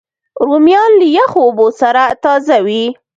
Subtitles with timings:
[0.47, 2.83] رومیان له یخو اوبو سره تازه وي